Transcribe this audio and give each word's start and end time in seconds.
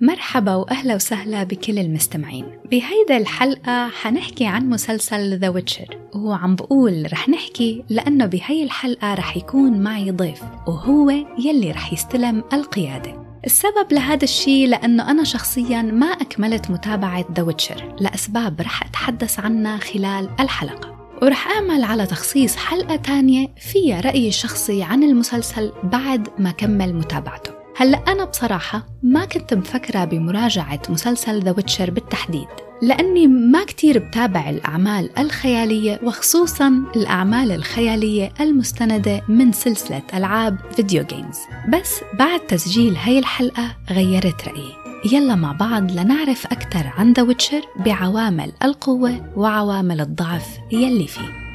مرحبا 0.00 0.54
وأهلا 0.54 0.94
وسهلا 0.94 1.42
بكل 1.42 1.78
المستمعين. 1.78 2.44
بهيدا 2.70 3.16
الحلقة 3.16 3.88
حنحكي 3.88 4.46
عن 4.46 4.68
مسلسل 4.70 5.38
The 5.38 5.48
Witcher 5.48 5.98
وعم 6.14 6.54
بقول 6.54 7.12
رح 7.12 7.28
نحكي 7.28 7.84
لأنه 7.88 8.26
بهي 8.26 8.62
الحلقة 8.62 9.14
رح 9.14 9.36
يكون 9.36 9.80
معي 9.80 10.10
ضيف 10.10 10.42
وهو 10.66 11.10
يلي 11.38 11.70
رح 11.70 11.92
يستلم 11.92 12.44
القيادة. 12.52 13.28
السبب 13.46 13.92
لهذا 13.92 14.24
الشيء 14.24 14.68
لأنه 14.68 15.10
أنا 15.10 15.24
شخصيا 15.24 15.82
ما 15.82 16.06
أكملت 16.06 16.70
متابعة 16.70 17.24
The 17.32 17.42
Witcher 17.42 17.94
لأسباب 18.00 18.60
رح 18.60 18.82
أتحدث 18.82 19.40
عنها 19.40 19.76
خلال 19.76 20.28
الحلقة. 20.40 20.97
ورح 21.22 21.48
أعمل 21.48 21.84
على 21.84 22.06
تخصيص 22.06 22.56
حلقة 22.56 22.96
تانية 22.96 23.48
فيها 23.72 24.00
رأيي 24.00 24.28
الشخصي 24.28 24.82
عن 24.82 25.02
المسلسل 25.02 25.72
بعد 25.82 26.28
ما 26.38 26.50
كمل 26.50 26.94
متابعته. 26.94 27.50
هلأ 27.76 27.98
أنا 28.08 28.24
بصراحة 28.24 28.86
ما 29.02 29.24
كنت 29.24 29.54
مفكرة 29.54 30.04
بمراجعة 30.04 30.82
مسلسل 30.88 31.42
The 31.42 31.54
Witcher 31.56 31.90
بالتحديد 31.90 32.48
لأني 32.82 33.26
ما 33.26 33.64
كتير 33.64 33.98
بتابع 33.98 34.50
الأعمال 34.50 35.18
الخيالية 35.18 36.00
وخصوصا 36.02 36.82
الأعمال 36.96 37.52
الخيالية 37.52 38.32
المستندة 38.40 39.22
من 39.28 39.52
سلسلة 39.52 40.02
ألعاب 40.14 40.58
فيديو 40.76 41.02
games 41.02 41.38
بس 41.68 42.00
بعد 42.14 42.40
تسجيل 42.40 42.96
هاي 42.96 43.18
الحلقة 43.18 43.76
غيرت 43.90 44.48
رأيي. 44.48 44.77
يلا 45.04 45.34
مع 45.34 45.52
بعض 45.52 45.90
لنعرف 45.90 46.46
أكثر 46.46 46.86
عن 46.98 47.12
The 47.12 47.22
Witcher 47.22 47.60
بعوامل 47.76 48.52
القوة 48.64 49.20
وعوامل 49.36 50.00
الضعف 50.00 50.58
يلي 50.72 51.06
فيه 51.06 51.48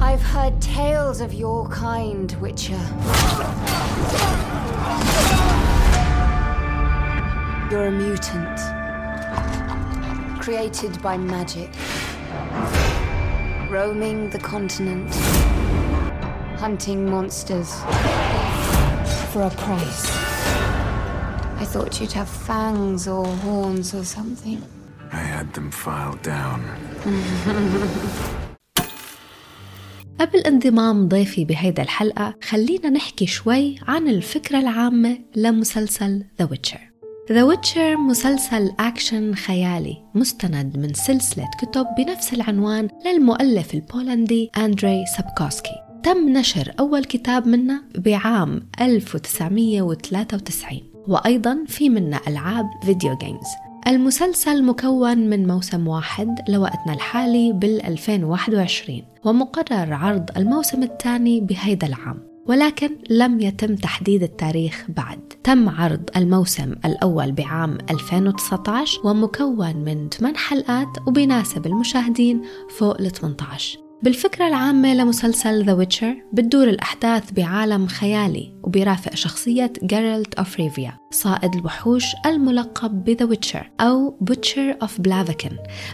I've 0.00 0.22
heard 0.22 0.60
tales 0.60 1.20
of 1.20 1.32
your 1.32 1.68
kind, 1.70 2.30
Witcher. 2.40 2.84
You're 7.70 7.86
a 7.86 7.90
mutant. 7.90 8.58
Created 10.40 11.00
by 11.02 11.16
magic. 11.16 11.70
Roaming 13.70 14.28
the 14.30 14.38
continent. 14.38 15.12
Hunting 16.64 17.10
monsters. 17.10 17.70
For 19.32 19.42
a 19.42 19.50
price. 19.50 20.33
I 21.64 21.66
thought 21.66 21.98
you'd 21.98 22.16
have 22.22 22.32
fangs 22.48 23.02
or 23.14 23.24
horns 23.44 23.88
or 23.98 24.04
something. 24.16 24.58
I 25.20 25.22
had 25.34 25.46
them 25.56 25.70
filed 25.70 26.22
down. 26.22 26.58
قبل 30.20 30.38
انضمام 30.38 31.08
ضيفي 31.08 31.44
بهيدا 31.44 31.82
الحلقة 31.82 32.34
خلينا 32.42 32.90
نحكي 32.90 33.26
شوي 33.26 33.76
عن 33.88 34.08
الفكرة 34.08 34.58
العامة 34.58 35.18
لمسلسل 35.36 36.24
The 36.38 36.48
Witcher 36.50 36.90
The 37.32 37.42
Witcher 37.42 37.96
مسلسل 37.96 38.72
أكشن 38.80 39.34
خيالي 39.34 39.96
مستند 40.14 40.76
من 40.76 40.94
سلسلة 40.94 41.50
كتب 41.62 41.86
بنفس 41.98 42.34
العنوان 42.34 42.88
للمؤلف 43.06 43.74
البولندي 43.74 44.50
أندري 44.56 45.04
سابكوفسكي 45.16 45.82
تم 46.02 46.28
نشر 46.28 46.72
أول 46.80 47.04
كتاب 47.04 47.48
منه 47.48 47.82
بعام 47.98 48.68
1993 48.80 50.93
وأيضا 51.08 51.64
في 51.66 51.88
منه 51.88 52.20
ألعاب 52.28 52.70
فيديو 52.82 53.16
games 53.16 53.46
المسلسل 53.86 54.64
مكون 54.64 55.18
من 55.18 55.46
موسم 55.46 55.88
واحد 55.88 56.40
لوقتنا 56.48 56.92
الحالي 56.94 57.52
بال 57.52 57.86
2021 57.86 59.02
ومقرر 59.24 59.92
عرض 59.94 60.30
الموسم 60.36 60.82
الثاني 60.82 61.40
بهيدا 61.40 61.86
العام 61.86 62.34
ولكن 62.46 62.90
لم 63.10 63.40
يتم 63.40 63.76
تحديد 63.76 64.22
التاريخ 64.22 64.84
بعد. 64.88 65.18
تم 65.44 65.68
عرض 65.68 66.10
الموسم 66.16 66.74
الأول 66.84 67.32
بعام 67.32 67.78
2019 67.90 69.00
ومكون 69.04 69.76
من 69.76 70.08
8 70.08 70.36
حلقات 70.36 70.88
وبيناسب 71.06 71.66
المشاهدين 71.66 72.42
فوق 72.78 73.00
ال 73.00 73.10
18 73.10 73.83
بالفكرة 74.04 74.48
العامة 74.48 74.94
لمسلسل 74.94 75.64
The 75.64 75.72
Witcher 75.72 76.14
بتدور 76.32 76.68
الأحداث 76.68 77.32
بعالم 77.32 77.86
خيالي 77.86 78.54
وبيرافق 78.62 79.14
شخصية 79.14 79.72
Geralt 79.82 80.34
of 80.34 80.56
Rivia 80.56 80.98
صائد 81.14 81.54
الوحوش 81.54 82.04
الملقب 82.26 83.04
ب 83.04 83.09
The 83.09 83.26
Witcher 83.26 83.70
أو 83.80 84.16
Butcher 84.20 84.76
of 84.82 85.00
Blaviken 85.00 85.50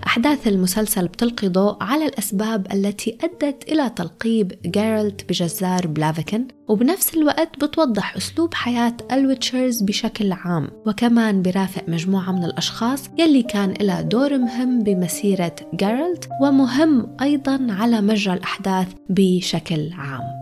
أحداث 0.07 0.49
المسلسل 0.49 1.09
بتلقي 1.09 1.49
ضوء 1.49 1.77
على 1.81 2.07
الأسباب 2.07 2.67
التي 2.73 3.19
أدت 3.25 3.69
إلى 3.69 3.91
تلقيب 3.91 4.53
جيرالت 4.67 5.29
بجزار 5.29 5.87
بلافيكن 5.87 6.49
وبنفس 6.69 7.15
الوقت 7.15 7.65
بتوضح 7.65 8.17
أسلوب 8.17 8.55
حياة 8.55 8.97
ال 9.13 9.20
Witchers 9.20 9.83
بشكل 9.83 10.33
عام 10.33 10.69
وكمان 10.87 11.43
برافق 11.43 11.83
مجموعة 11.89 12.33
من 12.33 12.45
الأشخاص 12.45 13.11
يلي 13.19 13.43
كان 13.43 13.75
لها 13.81 14.01
دور 14.01 14.39
مهم 14.39 14.83
بمسيرة 14.83 15.57
جيرالت 15.75 16.29
ومهم 16.43 17.17
أيضا 17.23 17.67
على 17.71 18.01
مجرى 18.01 18.35
الأحداث 18.35 18.89
بشكل 19.11 19.91
عام. 19.93 20.40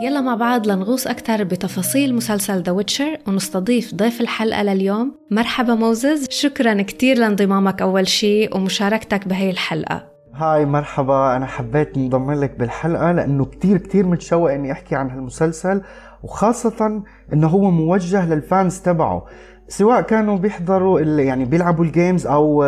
يلا 0.00 0.20
مع 0.20 0.34
بعض 0.34 0.66
لنغوص 0.66 1.06
أكثر 1.06 1.44
بتفاصيل 1.44 2.14
مسلسل 2.14 2.62
The 2.62 2.72
Witcher 2.72 3.18
ونستضيف 3.28 3.94
ضيف 3.94 4.20
الحلقة 4.20 4.62
لليوم. 4.62 5.14
مرحبا 5.30 5.74
موزز 5.74 6.26
شكرا 6.30 6.82
كتير 6.82 7.18
لانضمامك 7.18 7.82
أول 7.82 8.08
شيء 8.08 8.56
ومشاركتك 8.56 9.28
بهي 9.28 9.50
الحلقة. 9.50 10.06
هاي 10.34 10.66
مرحبا. 10.66 11.36
أنا 11.36 11.46
حبيت 11.46 11.96
انضم 11.96 12.32
لك 12.32 12.58
بالحلقة 12.58 13.12
لأنه 13.12 13.44
كتير 13.44 13.78
كتير 13.78 14.06
متشوق 14.06 14.52
إني 14.52 14.72
أحكي 14.72 14.96
عن 14.96 15.10
هالمسلسل 15.10 15.82
وخاصة 16.22 17.02
إنه 17.32 17.46
هو 17.46 17.70
موجه 17.70 18.34
لل 18.34 18.49
fans 18.49 18.78
تبعه. 18.80 19.24
سواء 19.68 20.00
كانوا 20.00 20.36
بيحضروا 20.36 21.00
يعني 21.00 21.44
بيلعبوا 21.44 21.84
ال 21.84 21.91
games 21.91 22.26
أو 22.26 22.62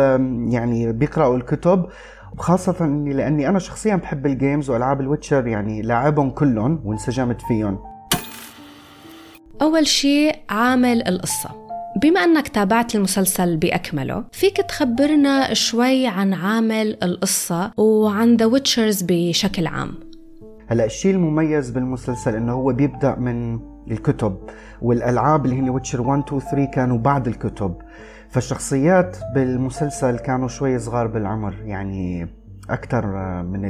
يعني 0.49 0.91
بيقرأوا 0.91 1.37
الكتب 1.37 1.85
وخاصة 2.37 2.85
اني 2.85 3.13
لأني 3.13 3.49
أنا 3.49 3.59
شخصيا 3.59 3.95
بحب 3.95 4.25
ال 4.25 4.32
games 4.32 4.69
وألعاب 4.69 5.01
الويتشر 5.01 5.47
يعني 5.47 5.81
لاعبهم 5.81 6.29
كلهم 6.29 6.81
وانسجمت 6.85 7.41
فيهم. 7.41 7.79
أول 9.61 9.87
شيء 9.87 10.35
عامل 10.49 11.07
القصة. 11.07 11.49
بما 12.01 12.19
إنك 12.19 12.47
تابعت 12.47 12.95
المسلسل 12.95 13.57
بأكمله 13.57 14.23
فيك 14.31 14.57
تخبرنا 14.57 15.53
شوي 15.53 16.07
عن 16.07 16.33
عامل 16.33 16.97
القصة 17.03 17.71
وعن 17.77 18.35
ذا 18.35 18.45
ويتشرز 18.45 19.05
بشكل 19.07 19.67
عام. 19.67 19.91
هلأ 20.67 20.85
الشيء 20.85 21.11
المميز 21.11 21.69
بالمسلسل 21.69 22.35
إنه 22.35 22.53
هو 22.53 22.73
بيبدأ 22.73 23.15
من 23.15 23.59
الكتب 23.91 24.37
والألعاب 24.81 25.45
اللي 25.45 25.59
هن 25.59 25.69
ويتشر 25.69 26.01
1 26.01 26.23
2 26.27 26.41
3 26.41 26.71
كانوا 26.71 26.97
بعد 26.97 27.27
الكتب. 27.27 27.75
فالشخصيات 28.31 29.17
بالمسلسل 29.35 30.19
كانوا 30.19 30.47
شوي 30.47 30.79
صغار 30.79 31.07
بالعمر 31.07 31.53
يعني 31.65 32.27
أكثر 32.69 33.05
من 33.43 33.61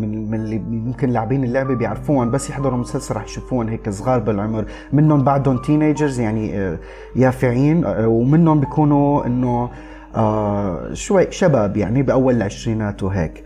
من 0.00 0.30
من 0.30 0.40
اللي 0.40 0.58
ممكن 0.58 1.10
لاعبين 1.10 1.44
اللعبة 1.44 1.74
بيعرفوهم 1.74 2.30
بس 2.30 2.50
يحضروا 2.50 2.74
المسلسل 2.74 3.14
رح 3.14 3.24
يشوفوهم 3.24 3.68
هيك 3.68 3.90
صغار 3.90 4.18
بالعمر. 4.18 4.64
منهم 4.92 5.24
بعدهم 5.24 5.58
تينيجرز 5.58 6.20
يعني 6.20 6.58
آه، 6.58 6.78
يافعين 7.16 7.84
آه، 7.84 8.08
ومنهم 8.08 8.60
بيكونوا 8.60 9.26
إنه 9.26 9.70
آه، 10.16 10.92
شوي 10.92 11.30
شباب 11.30 11.76
يعني 11.76 12.02
بأول 12.02 12.34
العشرينات 12.34 13.02
وهيك. 13.02 13.44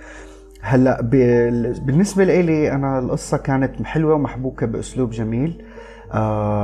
هلأ 0.61 1.01
بالنسبة 1.87 2.25
لي 2.25 2.73
أنا 2.73 2.99
القصة 2.99 3.37
كانت 3.37 3.83
حلوة 3.83 4.15
ومحبوكة 4.15 4.67
بأسلوب 4.67 5.11
جميل. 5.11 5.65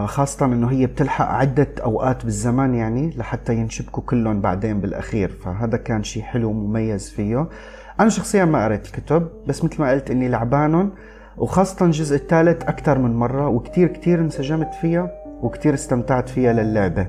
خاصة 0.06 0.46
إنه 0.46 0.70
هي 0.70 0.86
بتلحق 0.86 1.28
عدة 1.28 1.68
أوقات 1.84 2.24
بالزمان 2.24 2.74
يعني 2.74 3.14
لحتى 3.16 3.54
ينشبكوا 3.54 4.02
كلهم 4.02 4.40
بعدين 4.40 4.80
بالأخير 4.80 5.28
فهذا 5.28 5.76
كان 5.76 6.02
شيء 6.02 6.22
حلو 6.22 6.50
ومميز 6.50 7.10
فيه. 7.10 7.48
أنا 8.00 8.08
شخصيا 8.08 8.44
ما 8.44 8.64
قريت 8.64 8.86
الكتب 8.86 9.28
بس 9.46 9.64
مثل 9.64 9.82
ما 9.82 9.90
قلت 9.90 10.10
إني 10.10 10.28
لعبانهم 10.28 10.90
وخاصة 11.36 11.86
الجزء 11.86 12.16
الثالث 12.16 12.62
أكثر 12.62 12.98
من 12.98 13.16
مرة 13.16 13.48
وكتير 13.48 13.88
كتير 13.88 14.20
انسجمت 14.20 14.74
فيها 14.80 15.10
وكتير 15.42 15.74
استمتعت 15.74 16.28
فيها 16.28 16.52
للعبة. 16.52 17.06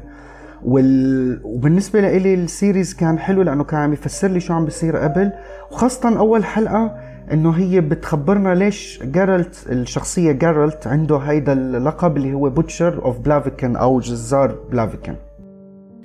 وال... 0.66 1.42
وبالنسبة 1.44 2.02
لي 2.02 2.34
ال 2.34 2.42
series 2.42 2.94
كان 2.94 3.20
حلو 3.20 3.42
لأنه 3.42 3.64
كان 3.64 3.80
عم 3.80 3.94
يفسر 3.94 4.28
لي 4.28 4.40
شو 4.40 4.54
عم 4.54 4.66
بيصير 4.66 4.98
قبل 4.98 5.32
وخاصة 5.72 6.18
أول 6.18 6.46
حلقة 6.46 7.13
إنه 7.32 7.52
هي 7.52 7.82
بتخبرنا 7.82 8.56
ليش 8.56 9.00
Geralt 9.04 9.66
الشخصية 9.70 10.32
Geralt 10.32 10.88
عنده 10.88 11.18
هيدا 11.18 11.54
اللقب 11.54 12.18
اللي 12.18 12.34
هو 12.34 12.50
Butcher 12.50 13.06
of 13.06 13.20
Blaviken 13.20 13.76
أو 13.76 14.00
جزار 14.00 14.56
بلافيكن 14.72 15.16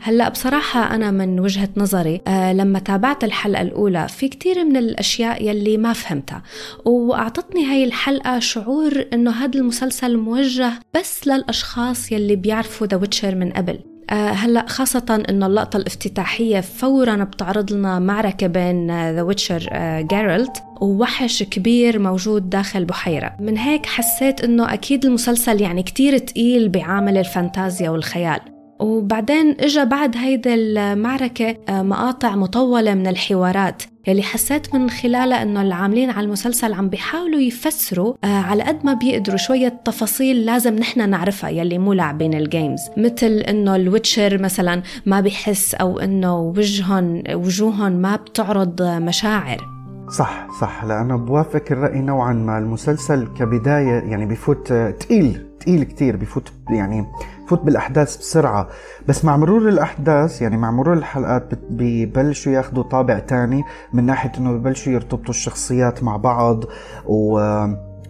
هلا 0.01 0.29
بصراحة 0.29 0.95
أنا 0.95 1.11
من 1.11 1.41
وجهة 1.41 1.69
نظري 1.77 2.21
آه 2.29 2.53
لما 2.53 2.79
تابعت 2.79 3.25
الحلقة 3.25 3.63
الأولى 3.63 4.09
في 4.09 4.29
كتير 4.29 4.65
من 4.65 4.77
الأشياء 4.77 5.49
يلي 5.49 5.77
ما 5.77 5.93
فهمتها 5.93 6.43
وأعطتني 6.85 7.67
هاي 7.67 7.85
الحلقة 7.85 8.39
شعور 8.39 9.05
إنه 9.13 9.31
هذا 9.31 9.59
المسلسل 9.59 10.17
موجه 10.17 10.73
بس 10.95 11.29
للأشخاص 11.29 12.13
يلي 12.13 12.37
بيعرفوا 12.37 12.87
ذا 12.87 12.97
ويتشر 12.97 13.35
من 13.35 13.51
قبل. 13.51 13.88
هلا 14.11 14.67
خاصة 14.69 15.25
إنه 15.29 15.47
اللقطة 15.47 15.77
الافتتاحية 15.77 16.61
فورا 16.61 17.25
بتعرض 17.25 17.73
لنا 17.73 17.99
معركة 17.99 18.47
بين 18.47 19.11
ذا 19.15 19.23
ويتشر 19.23 19.69
جيرالت 20.11 20.63
ووحش 20.81 21.43
كبير 21.43 21.99
موجود 21.99 22.51
داخل 22.51 22.85
بحيرة. 22.85 23.37
من 23.41 23.59
هيك 23.59 23.87
حسيت 23.87 24.45
إنه 24.45 24.73
أكيد 24.73 25.05
المسلسل 25.05 25.61
يعني 25.61 25.83
كتير 25.83 26.19
تقيل 26.19 26.69
بعامل 26.69 27.19
الفانتازيا 27.19 27.91
والخيال. 27.91 28.41
وبعدين 28.81 29.57
اجى 29.61 29.85
بعد 29.85 30.17
هيدي 30.17 30.55
المعركة 30.55 31.57
آه، 31.69 31.83
مقاطع 31.83 32.37
مطولة 32.37 32.95
من 32.95 33.07
الحوارات. 33.07 33.83
يلي 34.09 34.23
حسيت 34.23 34.75
من 34.75 34.91
خلالها 34.91 35.43
إنه 35.43 35.63
العاملين 35.63 36.11
على 36.11 36.25
المسلسل 36.25 36.73
عم 36.73 36.89
بيحاولوا 36.89 37.41
يفسروا 37.41 38.15
آه 38.25 38.27
على 38.27 38.63
قد 38.63 38.85
ما 38.85 38.95
بيقدروا 38.95 39.37
شوية 39.37 39.81
تفاصيل 39.85 40.47
لازم 40.47 40.75
نحن 40.75 41.11
نعرفها 41.11 41.51
يلي 41.51 41.79
مو 41.79 41.93
لاعبين 41.93 42.35
ال 42.35 42.42
games 42.42 42.81
مثل 42.97 43.27
إنه 43.27 43.77
الويتشر 43.77 44.43
مثلا 44.43 44.83
ما 45.07 45.21
بيحس 45.21 45.75
أو 45.75 45.99
إنه 45.99 46.41
وجههم 46.41 47.23
وجوههم 47.33 47.93
ما 47.93 48.17
بتعرض 48.17 48.83
مشاعر. 48.83 49.78
صح 50.09 50.47
صح 50.61 50.85
لا 50.85 51.01
أنا 51.01 51.17
بوافق 51.17 51.63
الرأي 51.71 52.01
نوعا 52.01 52.33
ما. 52.33 52.59
المسلسل 52.59 53.29
كبداية 53.39 54.11
يعني 54.11 54.27
بفوت 54.27 54.73
تقيل 54.73 55.47
تقيل 55.61 55.85
كتير 55.85 56.17
بفوت 56.17 56.53
يعني 56.71 57.07
بفوت 57.45 57.63
بالأحداث 57.63 58.17
بسرعة. 58.17 58.69
بس 59.09 59.25
مع 59.25 59.37
مرور 59.37 59.69
الأحداث 59.69 60.43
يعني 60.43 60.57
مع 60.57 60.71
مرور 60.71 60.95
الحلقات 60.95 61.49
ببلشوا 61.71 62.53
ياخذوا 62.53 62.83
طابع 62.83 63.19
تاني 63.19 63.65
من 63.93 64.07
ناحية 64.07 64.33
إنه 64.39 64.53
ببلشوا 64.53 64.93
يرتبطوا 64.93 65.31
الشخصيات 65.31 66.03
مع 66.03 66.17
بعض 66.17 66.65
و 67.07 67.39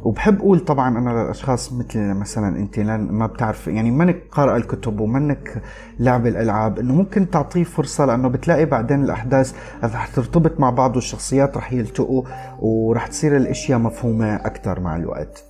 وبحب 0.09 0.39
أقول 0.39 0.61
طبعا 0.61 0.99
أنا 0.99 1.11
للاشخاص 1.11 1.73
مثل 1.73 1.99
مثلا 1.99 2.57
أنت 2.57 2.79
ما 2.79 3.27
بتعرف 3.27 3.67
يعني 3.67 3.91
منك 3.91 4.23
قارئ 4.33 4.57
الكتب 4.57 5.01
ومنك 5.01 5.63
لاعب 5.99 6.27
الألعاب 6.27 6.79
إنه 6.79 6.95
ممكن 6.95 7.31
تعطيه 7.31 7.65
فرصة 7.65 8.05
لأنه 8.05 8.29
بتلاقي 8.29 8.65
بعدين 8.65 9.05
الأحداث 9.05 9.55
رح 9.85 10.07
ترتبط 10.07 10.61
مع 10.61 10.71
بعض 10.71 10.97
والشخصيات 10.97 11.57
رح 11.57 11.73
يلتقوا 11.73 12.23
ورح 12.59 13.07
تصير 13.07 13.37
الأشياء 13.37 13.79
مفهومة 13.79 14.37
أكثر 14.37 14.81
مع 14.81 14.97
الوقت. 14.97 15.45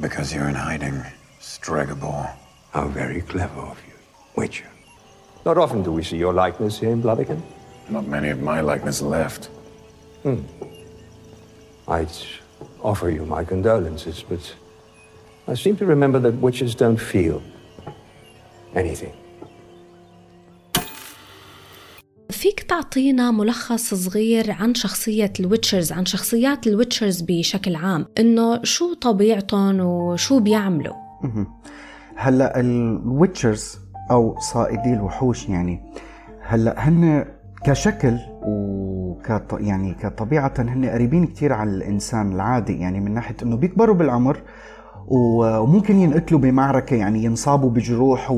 Because 0.00 0.32
you're 0.32 0.48
in 0.48 0.54
hiding, 0.54 1.02
Stregobor. 1.40 2.28
How 2.72 2.88
very 2.88 3.20
clever 3.20 3.60
of 3.72 3.78
you. 3.88 3.96
Witcher. 4.36 4.70
Not 5.46 5.58
often 5.58 5.82
do 5.82 5.92
we 5.92 6.02
see 6.02 6.16
your 6.16 6.32
likeness 6.32 6.80
here 6.80 6.90
in 6.90 7.02
Bloodigan. 7.02 7.42
Not 7.90 8.06
many 8.06 8.30
of 8.30 8.40
my 8.40 8.60
likeness 8.60 9.02
left. 9.02 9.42
Hmm. 10.22 10.40
I'd 11.86 12.10
offer 12.82 13.10
you 13.10 13.24
my 13.26 13.44
condolences, 13.44 14.24
but 14.28 14.54
I 15.48 15.54
seem 15.54 15.76
to 15.76 15.86
remember 15.86 16.18
that 16.20 16.34
witches 16.40 16.74
don't 16.74 17.00
feel 17.12 17.42
anything. 18.74 19.14
فيك 22.30 22.62
تعطينا 22.62 23.30
ملخص 23.30 23.94
صغير 23.94 24.52
عن 24.52 24.74
شخصية 24.74 25.32
الويتشرز 25.40 25.92
عن 25.92 26.06
شخصيات 26.06 26.66
الويتشرز 26.66 27.20
بشكل 27.20 27.76
عام 27.76 28.06
إنه 28.18 28.62
شو 28.62 28.94
طبيعتهم 28.94 29.80
وشو 29.80 30.40
بيعملوا 30.40 30.94
هلا 32.16 32.60
ال 32.60 32.73
witchers 32.73 33.78
أو 34.10 34.38
صائدي 34.38 34.94
الوحوش 34.94 35.48
يعني 35.48 35.80
هلا 36.40 36.88
هن 36.88 37.24
كشكل 37.64 38.18
وك 38.46 39.42
يعني 39.60 39.94
كطبيعة 39.94 40.52
هن 40.58 40.86
قريبين 40.86 41.26
كتير 41.26 41.52
على 41.52 41.70
الإنسان 41.70 42.32
العادي. 42.32 42.80
يعني 42.80 43.00
من 43.00 43.14
ناحية 43.14 43.36
إنه 43.42 43.56
بيكبروا 43.56 43.94
بالعمر 43.94 44.40
وممكن 45.08 45.96
ينقتلوا 45.96 46.40
بمعركة 46.40 46.96
يعني 46.96 47.24
ينصابوا 47.24 47.70
بجروح 47.70 48.30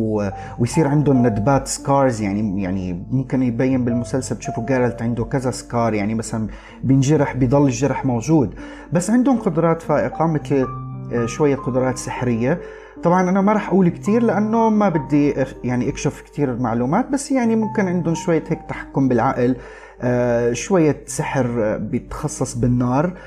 ويصير 0.58 0.88
عندهم 0.88 1.26
ندبات 1.26 1.68
scars 1.68 2.22
يعني 2.22 2.62
يعني 2.62 3.06
ممكن 3.10 3.42
يبين 3.42 3.84
بالمسلسل 3.84 4.34
بتشوفوا 4.34 4.66
Geralt 4.66 5.02
عنده 5.02 5.24
كذا 5.24 5.50
scar 5.50 5.94
يعني 5.94 6.14
مثلا 6.14 6.48
بينجرح 6.84 7.36
بيضل 7.36 7.64
الجرح 7.64 8.04
موجود. 8.04 8.54
بس 8.92 9.10
عندهم 9.10 9.38
قدرات 9.38 9.82
فائقة 9.82 10.26
مثل 10.26 10.66
آه، 11.12 11.26
شوية 11.26 11.56
قدرات 11.56 11.98
سحرية. 11.98 12.60
طبعا 13.02 13.30
أنا 13.30 13.40
ما 13.40 13.52
راح 13.52 13.68
أقول 13.68 13.88
كثير 13.88 14.22
لأنه 14.22 14.70
ما 14.70 14.88
بدي 14.88 15.34
يعني 15.64 15.88
أكشف 15.88 16.22
كثير 16.22 16.58
معلومات 16.58 17.10
بس 17.10 17.30
يعني 17.30 17.56
ممكن 17.56 17.88
عندهم 17.88 18.14
شوية 18.14 18.44
هيك 18.48 18.60
تحكم 18.68 19.08
بالعقل. 19.08 19.56
آه 20.02 20.52
شوية 20.52 21.02
سحر 21.06 21.76
بيتخصص 21.76 22.54
بالنار. 22.54 23.18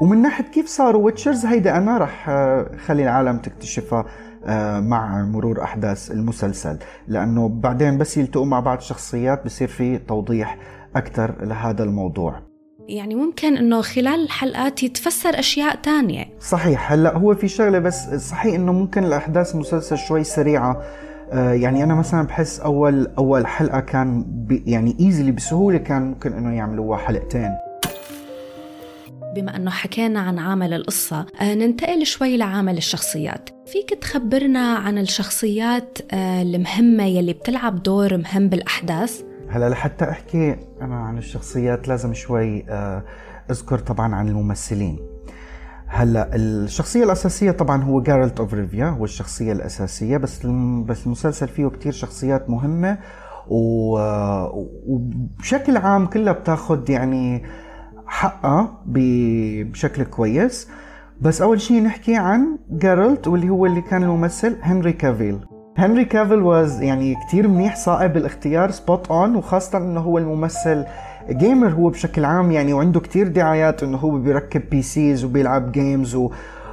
ومن 0.00 0.22
ناحية 0.22 0.44
كيف 0.44 0.66
صاروا 0.66 1.04
ويتشرز 1.04 1.46
هيدا 1.46 1.76
أنا 1.76 1.98
راح 1.98 2.28
آه، 2.28 2.70
خلي 2.86 3.02
العالم 3.02 3.38
تكتشفها 3.38 4.04
آه، 4.44 4.80
مع 4.80 5.22
مرور 5.22 5.62
أحداث 5.62 6.10
المسلسل. 6.10 6.78
لأنه 7.08 7.48
بعدين 7.48 7.98
بس 7.98 8.16
يلتقوا 8.16 8.46
مع 8.46 8.60
بعض 8.60 8.78
الشخصيات 8.78 9.44
بصير 9.44 9.68
في 9.68 9.98
توضيح 9.98 10.58
أكثر 10.96 11.34
لهذا 11.40 11.84
الموضوع. 11.84 12.40
يعني 12.88 13.14
ممكن 13.14 13.56
إنه 13.56 13.80
خلال 13.80 14.24
الحلقات 14.24 14.82
يتفسر 14.82 15.38
أشياء 15.38 15.76
تانية. 15.76 16.24
صحيح. 16.40 16.92
هلأ 16.92 17.16
هو 17.16 17.34
في 17.34 17.48
شغلة 17.48 17.78
بس 17.78 18.14
صحيح 18.14 18.54
إنه 18.54 18.72
ممكن 18.72 19.04
الأحداث 19.04 19.54
المسلسل 19.54 19.98
شوي 19.98 20.24
سريعة 20.24 20.70
آه 20.70 21.07
يعني 21.32 21.84
أنا 21.84 21.94
مثلا 21.94 22.26
بحس 22.26 22.60
أول 22.60 23.08
أول 23.18 23.46
حلقة 23.46 23.80
كان 23.80 24.24
يعني 24.66 24.96
ايزلي 25.00 25.32
بسهولة 25.32 25.78
كان 25.78 26.02
ممكن 26.02 26.32
إنه 26.32 26.56
يعملوها 26.56 26.98
حلقتين. 26.98 27.50
بما 29.36 29.56
أنه 29.56 29.70
حكينا 29.70 30.20
عن 30.20 30.38
عامل 30.38 30.72
القصة 30.74 31.26
آه 31.40 31.54
ننتقل 31.54 32.06
شوي 32.06 32.36
لعامل 32.36 32.76
الشخصيات. 32.76 33.50
فيك 33.66 33.90
تخبرنا 34.02 34.74
عن 34.74 34.98
الشخصيات 34.98 35.98
آه 36.12 36.42
المهمة 36.42 37.04
يلي 37.04 37.32
بتلعب 37.32 37.82
دور 37.82 38.16
مهم 38.16 38.48
بالأحداث؟ 38.48 39.22
هلا 39.50 39.68
لحتى 39.68 40.04
أحكي 40.04 40.56
أنا 40.80 40.96
عن 40.96 41.18
الشخصيات 41.18 41.88
لازم 41.88 42.14
شوي 42.14 42.64
آه، 42.68 43.02
أذكر 43.50 43.78
طبعا 43.78 44.14
عن 44.14 44.28
الممثلين. 44.28 44.98
هلا 45.90 46.36
الشخصية 46.36 47.04
الأساسية 47.04 47.50
طبعا 47.50 47.82
هو 47.82 48.00
Geralt 48.02 48.40
of 48.40 48.54
Rivia 48.54 48.86
هو 48.86 49.04
الشخصية 49.04 49.52
الأساسية 49.52 50.16
بس 50.16 50.46
بس 50.86 51.06
المسلسل 51.06 51.48
فيه 51.48 51.66
كتير 51.66 51.92
شخصيات 51.92 52.50
مهمة 52.50 52.98
وبشكل 54.86 55.76
عام 55.76 56.06
كلها 56.06 56.32
بتاخذ 56.32 56.90
يعني 56.90 57.42
حقها 58.06 58.82
بشكل 58.86 60.02
كويس. 60.04 60.68
بس 61.20 61.42
أول 61.42 61.60
شيء 61.60 61.82
نحكي 61.82 62.16
عن 62.16 62.58
Geralt 62.70 63.28
واللي 63.28 63.48
هو 63.48 63.66
اللي 63.66 63.80
كان 63.80 64.02
الممثل 64.02 64.56
هنري 64.62 64.92
كافيل 64.92 65.38
هنري 65.76 66.04
كافيل 66.04 66.42
was 66.42 66.82
يعني 66.82 67.14
كتير 67.28 67.48
منيح 67.48 67.76
صائب 67.76 68.16
الاختيار 68.16 68.70
spot 68.70 69.10
on 69.10 69.36
وخاصة 69.36 69.78
إنه 69.78 70.00
هو 70.00 70.18
الممثل 70.18 70.84
gamer 71.30 71.68
هو 71.68 71.88
بشكل 71.90 72.24
عام 72.24 72.50
يعني 72.50 72.72
وعنده 72.72 73.00
كتير 73.00 73.28
دعايات 73.28 73.82
إنه 73.82 73.98
هو 73.98 74.18
بيركب 74.18 74.70
PCs 74.70 75.24
وبيلعب 75.24 75.72
games 75.72 76.14
و 76.14 76.30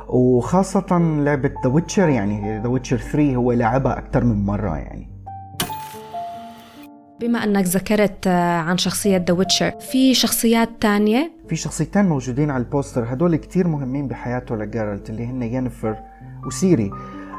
وخاصة 0.08 0.98
لعبة 1.00 1.52
ذا 1.64 1.70
ويتشر 1.70 2.10
يعني 2.10 2.60
ذا 2.60 2.68
ويتشر 2.68 2.98
3 2.98 3.36
هو 3.36 3.52
لعبها 3.52 3.98
أكثر 3.98 4.24
من 4.24 4.46
مرة 4.46 4.78
يعني. 4.78 5.10
بما 7.20 7.44
أنك 7.44 7.66
ذكرت 7.66 8.28
آه، 8.28 8.58
عن 8.58 8.78
شخصية 8.78 9.26
ذا 9.28 9.34
ويتشر 9.34 9.72
في 9.72 10.14
شخصيات 10.14 10.70
تانية؟ 10.82 11.32
في 11.50 11.56
شخصيتين 11.56 12.06
موجودين 12.06 12.52
على 12.52 12.64
البوستر 12.64 13.14
هدول 13.14 13.36
كتير 13.36 13.68
مهمين 13.68 14.08
بحياته 14.08 14.56
ل 14.56 14.63
Geralt 14.63 15.10
اللي 15.10 15.26
هن 15.26 15.44
Yennefer 15.44 15.96
وسيري 16.46 16.92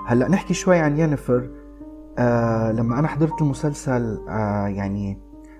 هلأ 0.06 0.28
نحكي 0.28 0.54
شوي 0.54 0.78
عن 0.78 0.98
Yennefer 0.98 1.50
آه 2.18 2.72
لما 2.72 2.98
أنا 2.98 3.08
حضرت 3.08 3.42
المسلسل 3.42 4.18
آه 4.28 4.66
يعني 4.66 5.18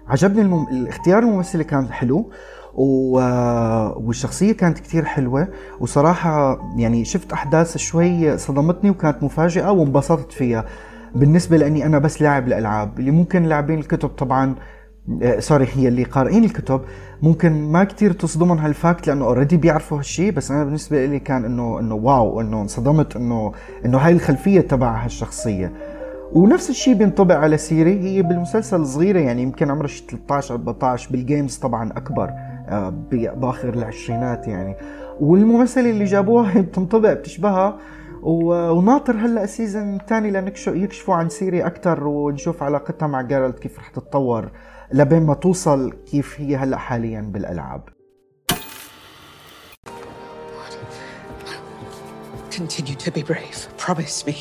عجبني 0.09 0.43
المم... 0.43 0.67
الاختيار 0.69 1.23
الممثله 1.23 1.63
كان 1.63 1.93
حلو 1.93 2.31
و... 2.75 3.21
آه، 3.21 3.99
والشخصية 3.99 4.53
كانت 4.53 4.79
كتير 4.79 5.05
حلوة. 5.05 5.49
وصراحة 5.81 6.59
يعني 6.77 7.05
شفت 7.05 7.33
أحداث 7.33 7.77
شوي 7.77 8.39
صدمتني 8.39 8.91
وكانت 8.91 9.23
مفاجئة 9.23 9.71
وانبسطت 9.71 10.33
فيها. 10.33 10.65
بالنسبة 11.15 11.57
لأني 11.57 11.87
أنا 11.87 11.99
بس 11.99 12.23
لاعب 12.23 12.47
الألعاب 12.47 12.99
اللي 13.01 13.11
ممكن 13.11 13.43
لاعبين 13.43 13.79
الكتب 13.79 14.09
طبعا 14.09 14.55
آه 15.23 15.39
sorry 15.41 15.67
هي 15.75 15.89
اللي 15.89 16.05
قارئين 16.05 16.45
الكتب. 16.45 16.81
ممكن 17.23 17.73
ما 17.73 17.85
كتير 17.85 18.13
تصدمهم 18.13 18.59
هال 18.59 18.75
fact 18.75 19.07
لأنه 19.07 19.25
already 19.25 19.57
بيعرفوا 19.57 19.99
هالشيء 19.99 20.33
بس 20.33 20.51
أنا 20.51 20.65
بالنسبة 20.65 21.07
لي 21.07 21.19
كان 21.19 21.45
إنه 21.45 21.81
إنه 21.81 21.95
wow 21.95 22.41
إنه 22.41 22.63
انصدمت 22.63 23.17
إنه 23.17 23.53
إنه 23.85 23.99
هاي 23.99 24.13
الخلفية 24.13 24.61
تبع 24.61 25.05
هالشخصية. 25.05 25.73
ونفس 26.33 26.71
الشيء 26.71 26.95
بينطبق 26.95 27.35
على 27.35 27.59
سيري 27.59 28.01
هي 28.01 28.23
بالمسلسل 28.23 28.87
صغيرة 28.87 29.19
يعني 29.19 29.43
يمكن 29.43 29.71
عمرها 29.71 29.87
شي 29.87 30.05
13 30.11 30.55
14 30.55 31.11
بال 31.11 31.24
games 31.24 31.57
طبعا 31.57 31.91
أكبر 31.91 32.31
آه، 32.69 32.89
باخر 33.13 33.69
العشرينات 33.69 34.49
يعني 34.49 34.77
والممثلة 35.21 35.91
اللي 35.91 36.05
جابوها 36.05 36.61
بتنطبق 36.61 37.13
بتشبهها 37.13 37.79
وناطر 38.23 39.17
هلأ 39.17 39.45
ال 39.45 39.52
season 39.52 39.97
الثاني 39.97 40.31
ليكشفوا 40.67 41.15
عن 41.15 41.29
سيري 41.29 41.67
أكثر 41.67 42.07
ونشوف 42.07 42.63
علاقتها 42.63 43.07
مع 43.07 43.23
Geralt 43.23 43.59
كيف 43.59 43.79
رح 43.79 43.89
تتطور 43.89 44.51
لبين 44.93 45.23
ما 45.23 45.35
توصل 45.35 45.93
كيف 46.07 46.41
هي 46.41 46.57
هلأ 46.57 46.77
حاليا 46.77 47.21
بالألعاب 47.21 47.83
Continue 52.57 52.97
to 53.05 53.11
be 53.11 53.23
brave. 53.23 53.69
Promise 53.77 54.25
me. 54.27 54.37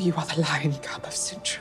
You 0.00 0.14
are 0.16 0.24
the 0.24 0.40
lion 0.40 0.72
cub 0.82 1.04
of 1.04 1.10
Sintra. 1.10 1.58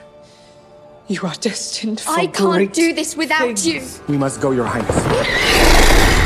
You 1.10 1.19
are 1.24 1.34
destined 1.41 2.00
for 2.00 2.12
I 2.12 2.27
can't 2.27 2.36
great 2.38 2.74
do 2.74 2.93
this 2.93 3.17
without 3.17 3.41
things. 3.41 3.67
you. 3.67 3.84
We 4.08 4.17
must 4.17 4.39
go, 4.39 4.51
Your 4.51 4.65
Highness. 4.65 6.19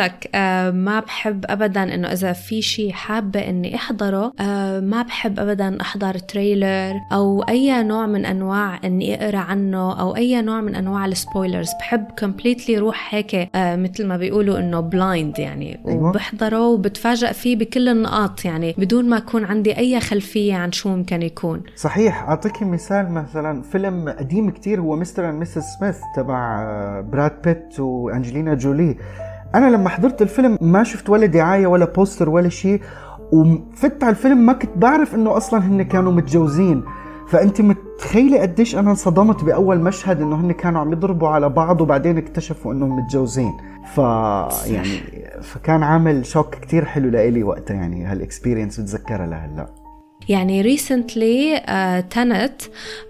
مثلك 0.00 0.30
آه، 0.34 0.70
ما 0.70 1.00
بحب 1.00 1.44
أبدا 1.48 1.94
إنه 1.94 2.12
إذا 2.12 2.32
في 2.32 2.62
شيء 2.62 2.92
حابة 2.92 3.48
إني 3.48 3.74
أحضره 3.74 4.32
آه، 4.40 4.80
ما 4.80 5.02
بحب 5.02 5.40
أبدا 5.40 5.80
أحضر 5.80 6.18
trailer 6.18 7.00
أو 7.12 7.42
أي 7.42 7.82
نوع 7.82 8.06
من 8.06 8.26
أنواع 8.26 8.80
إني 8.84 9.24
أقرأ 9.24 9.38
عنه 9.38 10.00
أو 10.00 10.16
أي 10.16 10.42
نوع 10.42 10.60
من 10.60 10.74
أنواع 10.74 11.06
ال 11.06 11.13
spoilers 11.13 11.68
بحب 11.80 12.04
completely 12.18 12.78
روح 12.78 13.14
هيك 13.14 13.34
آه، 13.34 13.76
مثل 13.76 14.06
ما 14.06 14.16
بيقولوا 14.16 14.58
إنه 14.58 14.80
blind 14.80 15.38
يعني 15.38 15.80
أيوة. 15.88 16.08
وبحضره 16.08 16.68
وبتفاجأ 16.68 17.32
فيه 17.32 17.56
بكل 17.56 17.88
النقاط 17.88 18.44
يعني 18.44 18.74
بدون 18.78 19.08
ما 19.08 19.16
أكون 19.16 19.44
عندي 19.44 19.78
أي 19.78 20.00
خلفية 20.00 20.54
عن 20.54 20.72
شو 20.72 20.88
ممكن 20.88 21.22
يكون. 21.22 21.62
صحيح. 21.76 22.22
اعطيك 22.22 22.62
مثال 22.62 23.12
مثلا 23.12 23.62
فيلم 23.62 24.08
قديم 24.08 24.50
كتير 24.50 24.80
هو 24.80 24.96
مستر 24.96 25.30
اند 25.30 25.40
مسز 25.40 25.62
سميث 25.78 25.96
تبع 26.16 26.64
براد 27.00 27.42
بيت 27.42 27.80
وأنجلينا 27.80 28.54
جولي. 28.54 28.96
أنا 29.54 29.66
لما 29.66 29.88
حضرت 29.88 30.22
الفيلم 30.22 30.58
ما 30.60 30.84
شفت 30.84 31.10
ولا 31.10 31.26
دعاية 31.26 31.66
ولا 31.66 31.84
بوستر 31.84 32.28
ولا 32.30 32.48
شيء 32.48 32.80
وفت 33.32 34.04
على 34.04 34.10
الفيلم 34.10 34.46
ما 34.46 34.52
كنت 34.52 34.70
بعرف 34.76 35.14
إنه 35.14 35.36
أصلا 35.36 35.66
هن 35.66 35.82
كانوا 35.82 36.12
متجوزين. 36.12 36.84
فأنت 37.28 37.60
متخيلة 37.60 38.40
قديش 38.40 38.76
أنا 38.76 38.90
انصدمت 38.90 39.44
بأول 39.44 39.80
مشهد 39.80 40.20
إنه 40.20 40.36
هن 40.36 40.52
كانوا 40.52 40.80
عم 40.80 40.92
يضربوا 40.92 41.28
على 41.28 41.48
بعض 41.48 41.80
وبعدين 41.80 42.18
اكتشفوا 42.18 42.72
إنهم 42.72 42.96
متجوزين. 42.96 43.52
ف 43.94 43.98
يعني 44.66 45.00
فكان 45.42 45.82
عامل 45.82 46.26
shock 46.26 46.54
كتير 46.54 46.84
حلو 46.84 47.08
لإلي 47.08 47.42
وقتها 47.42 47.74
يعني 47.74 48.04
هال 48.04 48.17
experience 48.17 48.80
بتذكرها 48.80 49.26
لهلأ. 49.26 49.79
يعني 50.30 50.60
recently 50.60 51.62
Tenet 52.10 52.62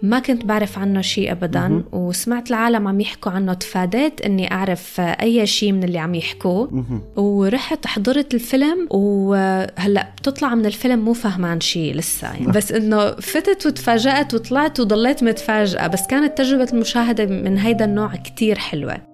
ما 0.02 0.18
كنت 0.18 0.44
بعرف 0.44 0.78
عنه 0.78 1.00
شيء 1.00 1.32
ابدا 1.32 1.84
وسمعت 1.92 2.50
العالم 2.50 2.88
عم 2.88 3.00
يحكوا 3.00 3.32
عنه 3.32 3.54
تفاديت 3.54 4.20
إني 4.20 4.52
أعرف 4.52 5.00
أي 5.00 5.46
شيء 5.46 5.72
من 5.72 5.84
اللي 5.84 5.98
عم 5.98 6.14
يحكوه. 6.14 6.84
ورحت 7.16 7.86
حضرت 7.86 8.34
الفيلم 8.34 8.88
وهلأ 8.90 10.08
بتطلع 10.18 10.54
من 10.54 10.66
الفيلم 10.66 10.98
مو 10.98 11.12
فهمان 11.12 11.60
شيء 11.60 11.94
لسه 11.94 12.32
يعني. 12.32 12.46
بس 12.46 12.72
إنه 12.72 13.10
فتت 13.10 13.66
وتفاجأت 13.66 14.34
وطلعت 14.34 14.80
وضليت 14.80 15.22
متفاجئة 15.22 15.86
بس 15.86 16.06
كانت 16.06 16.38
تجربة 16.38 16.68
المشاهدة 16.72 17.26
من 17.26 17.58
هيدا 17.58 17.84
النوع 17.84 18.14
كتير 18.14 18.58
حلوة. 18.58 19.09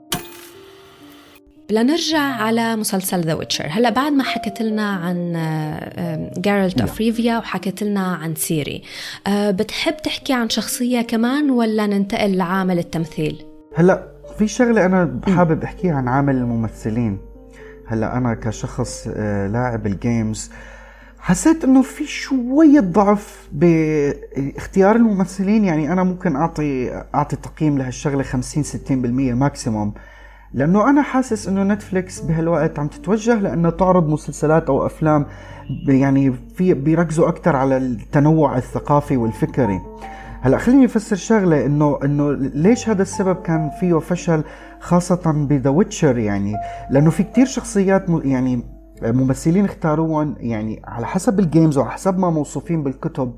لنرجع 1.70 2.18
على 2.18 2.76
مسلسل 2.76 3.20
The 3.20 3.35
Witcher 3.35 3.66
هلا 3.70 3.90
بعد 3.90 4.12
ما 4.12 4.25
حكت 4.25 4.62
لنا 4.62 4.90
عن 4.90 5.32
Geralt 6.38 6.80
of 6.80 6.99
Rivia 6.99 7.38
وحكت 7.38 7.82
لنا 7.82 8.14
عن 8.14 8.35
Ciri 8.35 8.82
آه، 9.26 9.50
بتحب 9.50 9.96
تحكي 9.96 10.32
عن 10.32 10.49
شخصية 10.49 11.00
كمان 11.00 11.50
ولا 11.50 11.87
ننتقل 11.87 12.37
لعامل 12.37 12.78
التمثيل؟ 12.78 13.44
هلا 13.75 14.08
في 14.38 14.49
شغلة 14.49 14.87
أنا 14.87 15.20
حابب 15.26 15.62
أحكيها 15.62 15.94
عن 15.94 16.08
عامل 16.08 16.37
الممثلين. 16.37 17.18
هلا 17.87 18.16
أنا 18.16 18.35
كشخص 18.35 19.08
آه، 19.16 19.46
لاعب 19.46 19.87
ال 19.87 19.97
games 19.97 20.50
حسيت 21.18 21.64
إنه 21.64 21.82
في 21.82 22.06
شوية 22.06 22.80
ضعف 22.80 23.49
باختيار 23.52 24.96
الممثلين. 24.96 25.64
يعني 25.64 25.92
أنا 25.92 26.04
ممكن 26.04 26.37
أعطي 26.37 26.90
أعطي 27.14 27.37
تقييم 27.37 27.78
لهالشغلة 27.78 28.23
50 28.23 28.64
60% 28.64 28.90
maximum 29.35 29.94
لأنه 30.54 30.90
أنا 30.90 31.02
حاسس 31.02 31.48
إنه 31.48 31.62
نتفليكس 31.62 32.20
بهالوقت 32.20 32.78
عم 32.78 32.88
تتوجه 32.88 33.34
لأنها 33.34 33.70
تعرض 33.70 34.08
مسلسلات 34.08 34.68
أو 34.68 34.86
أفلام 34.86 35.26
يعني 35.88 36.32
في 36.54 36.74
بيركزوا 36.74 37.28
أكثر 37.28 37.56
على 37.56 37.76
التنوع 37.76 38.56
الثقافي 38.58 39.16
والفكري. 39.16 39.80
هلأ 40.40 40.58
خليني 40.58 40.84
أفسر 40.84 41.16
شغلة 41.16 41.66
انه 41.66 41.98
إنه 42.04 42.32
ليش 42.32 42.88
هذا 42.88 43.02
السبب 43.02 43.36
كان 43.36 43.70
فيه 43.80 43.98
فشل 43.98 44.44
خاصة 44.80 45.46
ب 45.49 45.54
The 45.54 45.70
Witcher 45.70 46.18
يعني؟ 46.18 46.54
لأنه 46.90 47.10
في 47.10 47.22
كتير 47.22 47.46
شخصيات 47.46 48.04
يعني 48.08 48.62
ممثلين 49.02 49.64
اختاروهم 49.64 50.34
يعني 50.40 50.82
على 50.84 51.06
حسب 51.06 51.40
ال 51.40 51.47
games 51.47 51.78
وعلى 51.78 51.90
حسب 51.90 52.18
ما 52.18 52.30
موصوفين 52.30 52.82
بالكتب 52.82 53.34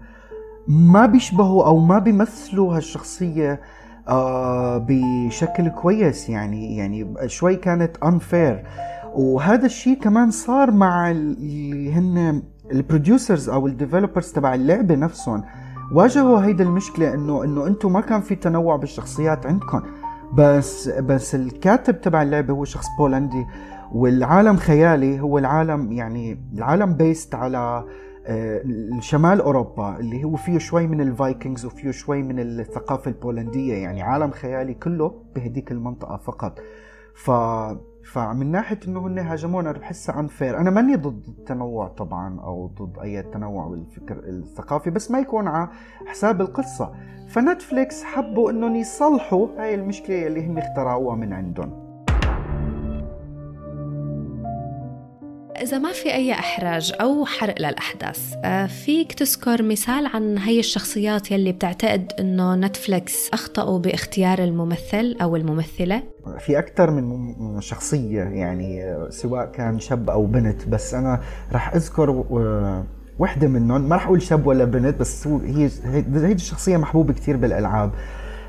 ما 0.69 1.07
بيشبهوا 1.07 1.65
أو 1.67 1.79
ما 1.79 1.99
بيمثلوا 1.99 2.77
هالشخصية 2.77 3.61
آه 4.09 4.87
بشكل 4.89 5.69
كويس 5.69 6.29
يعني 6.29 6.77
يعني 6.77 7.15
شوي 7.27 7.57
كانت 7.57 7.97
unfair. 7.97 8.67
وهذا 9.15 9.67
الشيء 9.67 9.99
كمان 10.01 10.31
صار 10.31 10.71
مع 10.71 11.11
ال- 11.11 11.37
اللي 11.39 11.93
هن 11.93 12.43
ال 12.73 12.80
producers 12.80 13.49
أو 13.49 13.67
ال 13.67 13.73
developers 13.73 14.33
تبع 14.33 14.55
اللعبة 14.55 14.95
نفسهم 14.95 15.45
واجهوا 15.93 16.41
هيدا 16.45 16.65
المشكلة 16.65 17.15
إنه 17.15 17.45
إنه 17.45 17.67
أنتم 17.67 17.93
ما 17.93 18.01
كان 18.01 18.21
في 18.21 18.35
تنوع 18.35 18.77
بالشخصيات 18.77 19.47
عندكم. 19.47 19.83
بس 20.35 20.89
بس 20.89 21.35
الكاتب 21.35 22.01
تبع 22.01 22.23
اللعبة 22.23 22.55
هو 22.55 22.65
شخص 22.65 22.87
بولندي 22.99 23.47
والعالم 23.93 24.57
خيالي 24.57 25.21
هو 25.21 25.39
العالم 25.39 25.93
يعني 25.93 26.39
العالم 26.55 26.95
based 26.95 27.35
على 27.35 27.59
آه، 27.59 27.85
شمال 29.01 29.41
أوروبا 29.41 29.99
اللي 29.99 30.25
هو 30.25 30.37
فيه 30.37 30.59
شوي 30.59 30.87
من 30.87 31.01
ال 31.01 31.09
Vikings 31.09 31.65
وفيه 31.67 31.91
شوي 31.91 32.23
من 32.23 32.41
الثقافة 32.41 33.09
البولندية 33.11 33.75
يعني 33.75 34.03
عالم 34.03 34.31
خيالي 34.31 34.75
كله 34.75 35.23
بهديك 35.35 35.73
المنطقة 35.73 36.17
فقط. 36.17 36.59
ف 37.15 37.31
فمن 38.13 38.51
ناحية 38.51 38.79
إنه 38.89 39.07
هن 39.07 39.19
هاجمونا 39.19 39.73
بحسها 39.73 40.21
unfair 40.21 40.59
أنا 40.59 40.71
ماني 40.71 40.97
ضد 40.97 41.29
التنوع 41.29 41.89
طبعا 41.89 42.41
أو 42.41 42.67
ضد 42.67 42.99
أي 42.99 43.23
تنوع 43.23 43.67
بالفكر 43.67 44.19
الثقافي 44.19 44.91
بس 44.91 45.11
ما 45.11 45.19
يكون 45.19 45.49
على 45.49 45.69
حساب 46.07 46.41
القصة. 46.41 46.93
فنتفليكس 47.29 48.05
حبوا 48.05 48.51
إنهم 48.51 48.77
يصلحوا 48.77 49.49
هاي 49.59 49.75
المشكلة 49.75 50.27
اللي 50.27 50.47
هم 50.47 50.59
اخترعوها 50.59 51.17
من 51.17 51.33
عندهم. 51.33 51.88
إذا 55.63 55.79
ما 55.79 55.93
في 55.93 56.15
أي 56.15 56.33
إحراج 56.33 56.93
أو 57.01 57.25
حرق 57.25 57.61
للأحداث 57.61 58.35
آه، 58.45 58.67
فيك 58.67 59.13
تذكر 59.13 59.63
مثال 59.63 60.07
عن 60.07 60.39
هي 60.39 60.59
الشخصيات 60.59 61.31
يلي 61.31 61.53
بتعتقد 61.53 62.13
إنه 62.21 62.55
نتفليكس 62.55 63.31
أخطأوا 63.33 63.79
باختيار 63.79 64.39
الممثل 64.39 65.17
أو 65.23 65.37
الممثلة؟ 65.37 66.03
في 66.39 66.59
أكثر 66.59 66.91
من 66.91 67.61
شخصية 67.61 68.23
يعني 68.23 68.97
سواء 69.11 69.47
كان 69.47 69.81
شاب 69.81 70.11
أو 70.11 70.27
بنت 70.27 70.69
بس 70.69 70.95
أنا 70.95 71.21
رح 71.53 71.75
أذكر 71.75 72.11
آه، 72.11 72.85
وحدة 73.19 73.49
منهم 73.49 73.89
ما 73.89 73.97
رح 73.97 74.07
أقول 74.07 74.23
شاب 74.23 74.47
ولا 74.47 74.65
بنت 74.65 75.01
بس 75.01 75.27
هي 75.27 75.71
هيدي 75.85 76.33
الشخصية 76.33 76.77
محبوبة 76.77 77.13
كتير 77.13 77.37
بالألعاب. 77.37 77.91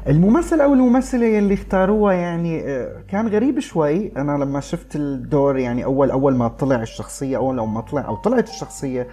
الممثل 0.10 0.62
أو 0.62 0.74
الممثلة 0.74 1.26
يلي 1.26 1.54
اختاروها 1.54 2.14
يعني 2.14 2.62
آه، 2.62 3.04
كان 3.08 3.28
غريب 3.28 3.60
شوي. 3.60 4.12
أنا 4.18 4.32
لما 4.44 4.60
شفت 4.60 4.96
الدور 4.96 5.58
يعني 5.58 5.86
أول 5.86 6.12
أول 6.12 6.36
ما 6.36 6.48
طلع 6.48 6.82
الشخصية 6.82 7.38
أول 7.38 7.58
لما 7.58 7.82
طلع 7.82 8.08
أو 8.08 8.16
طلعت 8.16 8.50
الشخصية 8.50 9.08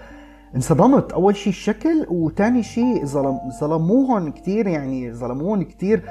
انصدمت. 0.54 1.12
أول 1.12 1.36
شيء 1.36 1.52
الشكل 1.52 2.06
وتاني 2.08 2.62
شيء 2.62 3.04
ظلم 3.04 3.38
ظلموهم 3.60 4.30
كثير 4.30 4.66
يعني 4.66 5.12
ظلموهم 5.12 5.62
كثير 5.62 6.02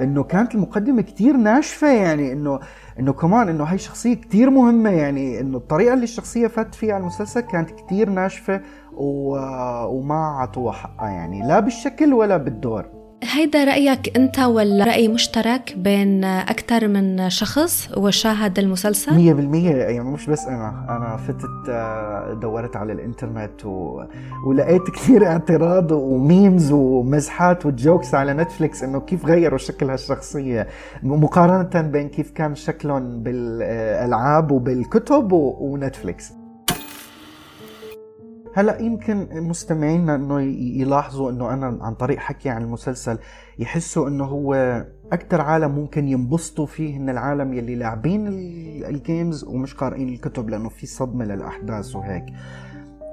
إنه 0.00 0.22
كانت 0.22 0.54
المقدمة 0.54 1.02
كثير 1.02 1.36
ناشفة 1.36 1.88
يعني 1.92 2.32
انه 2.32 2.60
إنه 2.98 3.12
كمان 3.12 3.48
إنه 3.48 3.64
هاي 3.64 3.78
شخصية 3.78 4.14
كثير 4.14 4.50
مهمة 4.50 4.90
يعني 4.90 5.40
إنه 5.40 5.56
الطريقة 5.56 5.94
اللي 5.94 6.04
الشخصية 6.04 6.46
فات 6.46 6.74
فيها 6.74 6.94
على 6.94 7.00
المسلسل 7.00 7.40
كانت 7.40 7.70
كثير 7.70 8.10
ناشفة 8.10 8.60
و... 8.92 9.36
وما 9.86 10.26
عطوها 10.26 10.72
حقها 10.72 11.08
يعني 11.10 11.48
لا 11.48 11.60
بالشكل 11.60 12.12
ولا 12.12 12.36
بالدور. 12.36 12.97
هيدا 13.22 13.64
رأيك 13.64 14.16
أنت 14.16 14.38
ولا 14.38 14.84
رأي 14.84 15.08
مشترك 15.08 15.74
بين 15.76 16.24
أكثر 16.24 16.88
من 16.88 17.30
شخص 17.30 17.88
وشاهد 17.96 18.58
المسلسل؟ 18.58 19.14
مية 19.14 19.32
بالمية 19.32 19.70
يعني 19.70 20.10
مش 20.10 20.26
بس 20.26 20.46
أنا. 20.46 20.86
أنا 20.88 21.16
فتت 21.16 21.68
آه، 21.68 22.32
دورت 22.32 22.76
على 22.76 22.92
الإنترنت 22.92 23.64
و... 23.64 24.02
ولقيت 24.46 24.82
كثير 24.96 25.26
اعتراض 25.26 25.92
وميمز 25.92 26.72
ومزحات 26.72 27.66
وجوكس 27.66 28.14
على 28.14 28.34
نتفليكس 28.34 28.82
إنه 28.82 29.00
كيف 29.00 29.26
غيروا 29.26 29.58
شكل 29.58 29.90
هالشخصية. 29.90 30.66
مقارنة 31.02 31.82
بين 31.82 32.08
كيف 32.08 32.30
كان 32.30 32.54
شكلهم 32.54 33.22
بالألعاب 33.22 34.50
وبالكتب 34.50 35.32
و... 35.32 35.56
ونتفليكس. 35.60 36.37
هلا 38.58 38.78
يمكن 38.82 39.28
مستمعينا 39.32 40.14
انه 40.14 40.40
يلاحظوا 40.80 41.30
انه 41.30 41.52
أنا 41.54 41.78
عن 41.80 41.94
طريق 41.94 42.18
حكي 42.18 42.48
عن 42.48 42.62
المسلسل 42.62 43.18
يحسوا 43.58 44.08
انه 44.08 44.24
هو 44.24 44.54
أكثر 45.12 45.40
عالم 45.40 45.70
ممكن 45.70 46.08
ينبسطوا 46.08 46.66
فيه 46.66 46.96
هن 46.96 47.10
العالم 47.10 47.52
يلي 47.52 47.74
لاعبين 47.74 48.26
ال- 48.26 48.84
ال 48.84 48.94
games 48.94 49.44
ومش 49.44 49.74
قارئين 49.74 50.08
الكتب 50.08 50.50
لأنه 50.50 50.68
في 50.68 50.86
صدمة 50.86 51.24
للأحداث 51.24 51.96
وهيك. 51.96 52.24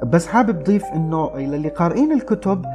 بس 0.04 0.28
حابب 0.28 0.64
ضيف 0.64 0.84
إنه 0.86 1.38
للي 1.38 1.70
قارئين 1.70 2.12
الكتب 2.12 2.66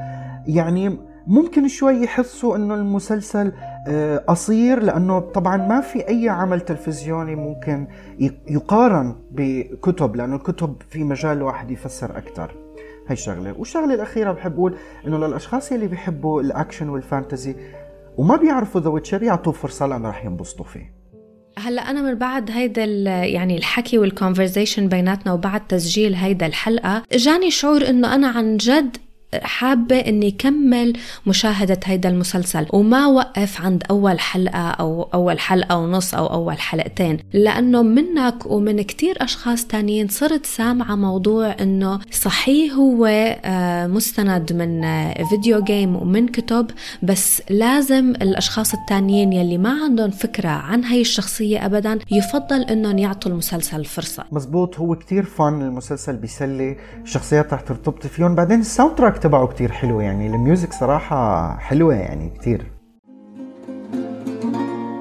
يعني 0.47 0.99
ممكن 1.27 1.69
شوي 1.69 2.03
يحسوا 2.03 2.57
إنه 2.57 2.75
المسلسل 2.75 3.53
آه، 3.89 4.17
قصير 4.17 4.83
لأنه 4.83 5.21
طبعا 5.21 5.57
ما 5.57 5.81
في 5.81 6.09
أي 6.09 6.29
عمل 6.29 6.61
تلفزيوني 6.61 7.35
ممكن 7.35 7.87
يقارن 8.49 9.15
بكتب 9.31 10.17
لأنه 10.17 10.37
الكتب 10.37 10.77
في 10.91 11.05
مجال 11.05 11.43
واحد 11.43 11.71
يفسر 11.71 12.19
أكثر 12.19 12.55
هي 13.11 13.17
شغله 13.17 13.55
والشغلة 13.59 13.95
الأخيرة 13.95 14.33
بحب 14.33 14.55
أقول 14.55 14.76
إنه 15.07 15.19
للأشخاص 15.19 15.73
يلي 15.73 15.87
بيحبوا 15.87 16.43
الأكشن 16.43 16.88
وال 16.89 17.04
fantasy 17.04 17.57
وما 18.17 18.37
بيعرفوا 18.37 18.81
The 18.81 18.89
Witcher 18.91 19.23
يعطوه 19.23 19.52
فرصة 19.52 19.87
لأنه 19.87 20.09
رح 20.09 20.25
ينبسطوا 20.25 20.64
فيه. 20.64 21.00
هلا 21.59 21.83
أنا 21.83 22.02
من 22.02 22.14
بعد 22.14 22.50
هيدا 22.50 22.85
يعني 23.25 23.57
الحكي 23.57 23.99
وال 23.99 24.11
conversation 24.11 24.89
بيناتنا 24.88 25.33
وبعد 25.33 25.67
تسجيل 25.67 26.14
هيدا 26.14 26.47
الحلقة 26.47 27.02
جاني 27.12 27.50
شعور 27.50 27.88
إنه 27.88 28.14
أنا 28.14 28.29
عن 28.29 28.57
جد 28.57 28.97
حابة 29.43 29.97
إني 29.97 30.31
كمل 30.31 30.93
مشاهدة 31.27 31.81
هيدا 31.85 32.09
المسلسل 32.09 32.67
وما 32.73 33.07
وقف 33.07 33.61
عند 33.61 33.83
أول 33.91 34.21
حلقة 34.21 34.71
أو 34.71 35.03
أول 35.15 35.41
حلقة 35.41 35.77
ونص 35.77 36.15
أو 36.15 36.27
أول 36.27 36.61
حلقتين 36.61 37.19
لأنه 37.33 37.83
منك 37.83 38.47
ومن 38.47 38.83
كتير 38.83 39.17
أشخاص 39.21 39.67
تانيين 39.67 40.09
صرت 40.09 40.47
سامعة 40.47 40.95
موضوع 40.95 41.57
إنه 41.61 42.01
صحيح 42.11 42.73
هو 42.73 43.07
آه، 43.45 43.87
مستند 43.87 44.53
من 44.53 44.83
فيديو 45.25 45.65
جيم 45.65 45.97
ومن 45.97 46.29
كتب 46.29 46.71
بس 47.03 47.43
لازم 47.51 48.11
الأشخاص 48.11 48.75
التانيين 48.75 49.33
يلي 49.33 49.59
ما 49.59 49.85
عندهم 49.85 50.11
فكرة 50.11 50.49
عن 50.49 50.85
هاي 50.85 51.01
الشخصية 51.01 51.67
أبدا 51.67 51.99
يفضل 52.11 52.63
إنهم 52.63 52.99
يعطوا 52.99 53.33
المسلسل 53.33 53.85
فرصة. 53.85 54.25
مزبوط 54.33 54.79
هو 54.79 54.95
كتير 54.95 55.25
فن 55.25 55.63
المسلسل 55.63 56.17
بيسلي 56.17 56.77
الشخصيات 57.03 57.55
رح 57.55 57.61
ترتبطي 57.61 58.09
فيهم 58.09 58.35
بعدين 58.35 58.61
ال 58.61 58.99
soundtrack 58.99 59.20
تبعه 59.21 59.47
كتير 59.47 59.73
حلو 59.73 60.00
يعني 60.00 60.27
ال 60.27 60.34
music 60.34 60.73
صراحة 60.73 61.57
حلوة 61.57 61.95
يعني 61.95 62.31
كتير. 62.31 62.67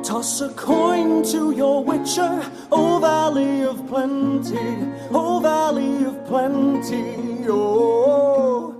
Toss 0.03 0.41
a 0.41 0.49
coin 0.67 1.09
to 1.33 1.41
your 1.61 1.77
witcher, 1.89 2.33
oh 2.71 2.91
valley 3.07 3.55
of 3.71 3.77
plenty, 3.91 4.67
oh 5.19 5.33
valley 5.49 5.95
of 6.09 6.15
plenty, 6.29 7.05
oh. 7.47 8.73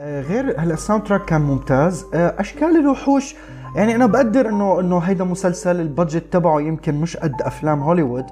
غير 0.00 0.60
هلا 0.60 0.74
ال 0.74 1.02
soundtrack 1.02 1.24
كان 1.24 1.40
ممتاز. 1.40 2.06
آه، 2.14 2.34
أشكال 2.40 2.76
الوحوش. 2.76 3.34
يعني 3.76 3.94
أنا 3.94 4.06
بقدر 4.06 4.48
انه 4.48 4.80
إنه 4.80 4.98
هيدا 4.98 5.24
مسلسل 5.24 5.80
ال 5.80 5.87
budget 5.87 6.32
تبعه 6.32 6.60
يمكن 6.60 6.94
مش 6.94 7.16
قد 7.16 7.42
أفلام 7.42 7.80
هوليوود. 7.82 8.24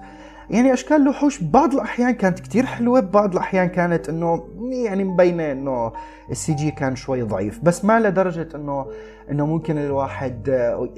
يعني 0.50 0.72
اشكال 0.72 0.96
الوحوش 0.96 1.42
بعض 1.42 1.74
الأحيان 1.74 2.10
كانت 2.10 2.40
كتير 2.40 2.66
حلوة 2.66 3.00
بعض 3.00 3.32
الأحيان 3.32 3.68
كانت 3.68 4.08
إنه 4.08 4.48
يعني 4.84 5.04
مبينة 5.04 5.52
إنه 5.52 5.92
ال 6.30 6.54
CG 6.54 6.70
كان 6.70 6.96
شوي 6.96 7.22
ضعيف 7.22 7.60
بس 7.62 7.84
ما 7.84 8.00
لدرجة 8.00 8.48
إنه 8.54 8.86
إنه 9.30 9.46
ممكن 9.46 9.78
الواحد 9.78 10.48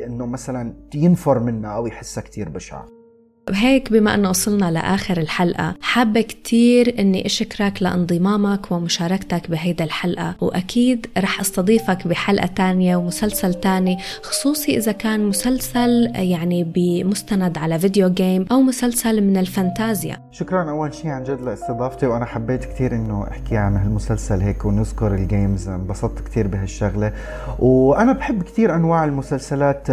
إنه 0.06 0.26
مثلا 0.26 0.74
ينفر 0.94 1.38
منه 1.38 1.68
أو 1.68 1.86
يحسها 1.86 2.22
كتير 2.22 2.48
بشعة. 2.48 3.01
وهيك 3.50 3.92
بما 3.92 4.14
أنه 4.14 4.30
وصلنا 4.30 4.70
لآخر 4.70 5.16
الحلقة 5.16 5.74
حابة 5.80 6.20
كتير 6.20 6.94
أني 6.98 7.26
أشكرك 7.26 7.82
لانضمامك 7.82 8.72
ومشاركتك 8.72 9.50
بهيدا 9.50 9.84
الحلقة 9.84 10.34
وأكيد 10.40 11.06
رح 11.18 11.40
أستضيفك 11.40 12.08
بحلقة 12.08 12.46
تانية 12.46 12.96
ومسلسل 12.96 13.54
تاني 13.54 13.98
خصوصي 14.22 14.76
إذا 14.76 14.92
كان 14.92 15.26
مسلسل 15.26 16.12
يعني 16.14 16.64
بمستند 16.64 17.58
على 17.58 17.78
video 17.78 18.08
game 18.08 18.46
أو 18.52 18.60
مسلسل 18.60 19.20
من 19.20 19.36
الفانتازيا. 19.36 20.16
شكرا 20.32 20.70
أول 20.70 20.94
شيء 20.94 21.10
عن 21.10 21.24
جد 21.24 21.40
لاستضافتي 21.40 22.06
وأنا 22.06 22.24
حبيت 22.24 22.64
كتير 22.64 22.94
أنه 22.94 23.28
أحكي 23.30 23.56
عن 23.56 23.76
هالمسلسل 23.76 24.40
هيك 24.40 24.64
ونذكر 24.64 25.14
ال 25.14 25.23
games 25.23 25.68
انبسطت 25.68 26.20
كتير 26.20 26.46
بهالشغلة. 26.46 27.12
وأنا 27.58 28.12
بحب 28.12 28.42
كتير 28.42 28.74
أنواع 28.74 29.04
المسلسلات 29.04 29.86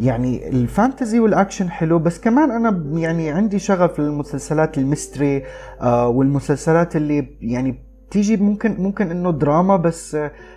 يعني 0.00 0.48
ال 0.48 0.57
fantasy 0.57 1.18
والأكشن 1.18 1.70
حلو 1.70 1.98
بس 1.98 2.20
كمان 2.20 2.50
أنا 2.50 2.98
يعني 3.00 3.30
عندي 3.30 3.58
شغف 3.58 4.00
للمسلسلات 4.00 4.78
ال 4.78 4.86
mystery 4.86 5.42
آه 5.80 6.08
والمسلسلات 6.08 6.96
اللي 6.96 7.28
يعني 7.40 7.84
تيجي 8.14 8.36
ممكن 8.36 8.76
ممكن 8.78 9.10
إنه 9.10 9.30
دراما 9.30 9.76
بس 9.76 10.16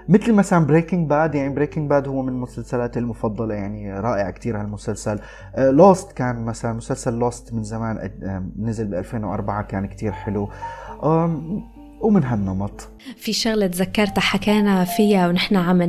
مثل 0.09 0.33
مثلا 0.33 0.65
Breaking 0.65 1.09
Bad 1.09 1.35
يعني 1.35 1.55
Breaking 1.55 1.89
Bad 1.89 2.07
هو 2.07 2.21
من 2.21 2.29
المسلسلات 2.29 2.97
المفضلة 2.97 3.55
يعني 3.55 3.99
رائع 3.99 4.29
كتير 4.29 4.61
هالمسلسل. 4.61 5.19
Lost 5.57 6.11
كان 6.11 6.45
مثلا 6.45 6.73
مسلسل 6.73 7.13
Lost 7.13 7.53
من 7.53 7.63
زمان 7.63 7.97
آه، 8.23 8.43
نزل 8.59 8.87
ب 8.87 8.93
2004 8.93 9.61
كان 9.63 9.85
كتير 9.85 10.11
حلو. 10.11 10.49
ومن 12.01 12.23
هالنمط. 12.23 12.89
في 13.17 13.33
شغلة 13.33 13.67
تذكرتها 13.67 14.21
حكينا 14.21 14.83
فيها 14.83 15.27
ونحن 15.27 15.55
عم 15.55 15.81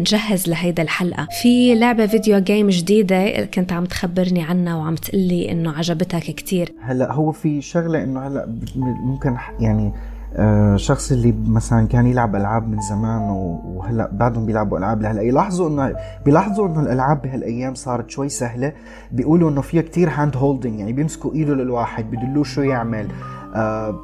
نجهز 0.00 0.48
لهيدا 0.48 0.82
الحلقة. 0.82 1.28
في 1.42 1.74
لعبة 1.74 2.06
video 2.06 2.38
game 2.38 2.68
جديدة 2.68 3.44
كنت 3.44 3.72
عم 3.72 3.84
تخبرني 3.84 4.42
عنها 4.42 4.76
وعم 4.76 4.94
تقلي 4.94 5.52
إنه 5.52 5.72
عجبتك 5.72 6.22
كتير. 6.22 6.72
هلا 6.80 7.12
هو 7.12 7.32
في 7.32 7.60
شغلة 7.60 8.04
إنه 8.04 8.26
هلا 8.26 8.56
ممكن 8.76 9.36
يعني 9.60 9.92
آه، 10.36 10.76
شخص 10.76 11.12
اللي 11.12 11.34
مثلا 11.46 11.86
كان 11.86 12.06
يلعب 12.06 12.36
ألعاب 12.36 12.68
من 12.68 12.80
زمان 12.80 13.22
وهلا 13.22 14.10
بعدهم 14.12 14.46
بيلعبوا 14.46 14.78
ألعاب 14.78 15.02
لهلا 15.02 15.22
يلاحظوا 15.22 15.68
انه 15.68 15.96
بيلاحظوا 16.24 16.68
إنه 16.68 16.80
الألعاب 16.80 17.22
بهالأيام 17.22 17.74
صارت 17.74 18.10
شوي 18.10 18.28
سهلة. 18.28 18.72
بيقولوا 19.12 19.50
إنه 19.50 19.60
فيها 19.60 19.82
كتير 19.82 20.10
hand 20.10 20.36
holding 20.36 20.78
يعني 20.78 20.92
بيمسكوا 20.92 21.34
إيده 21.34 21.54
للواحد 21.54 22.10
بدلوه 22.10 22.44
شو 22.44 22.62
يعمل. 22.62 23.06
آه 23.06 23.41